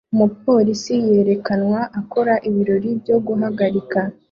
[0.13, 3.99] Umupolisi yerekanwa akora ibirori byo guhagarika